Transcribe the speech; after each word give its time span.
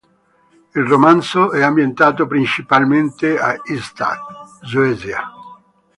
Il 0.73 0.81
romanzo 0.81 1.51
è 1.51 1.61
ambientato 1.61 2.25
principalmente 2.25 3.37
a 3.37 3.53
Ystad, 3.65 4.17
Svezia. 4.63 5.29